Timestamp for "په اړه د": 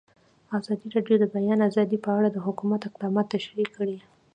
2.05-2.37